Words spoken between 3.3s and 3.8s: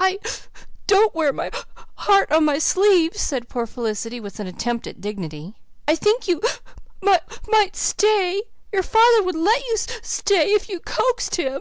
poor